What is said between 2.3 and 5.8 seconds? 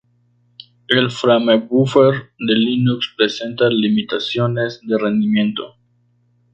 de Linux presenta limitaciones de rendimiento.